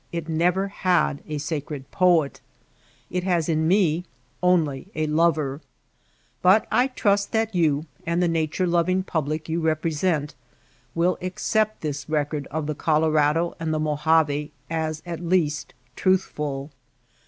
[0.11, 2.41] It never had a sacred poet;
[3.11, 4.03] it has in me
[4.41, 5.61] only a lover.
[6.41, 10.33] But I trust that you, and the nature loving public you represent,
[10.95, 16.71] will accept this record of the Colorado and the Mojave as at least truthful.